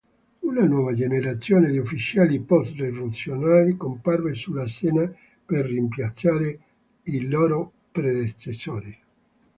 Una 0.39 0.65
nuova 0.65 0.95
generazione 0.95 1.69
di 1.69 1.77
ufficiali 1.77 2.39
post-rivoluzionari 2.39 3.77
comparve 3.77 4.33
sulla 4.33 4.65
scena 4.65 5.07
per 5.45 5.65
rimpiazzare 5.67 6.59
i 7.03 7.27
loro 7.27 7.71
predecessori. 7.91 8.99